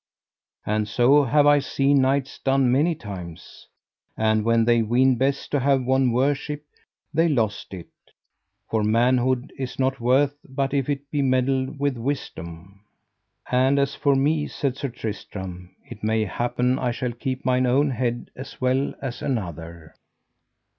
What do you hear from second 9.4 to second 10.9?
is not worth but if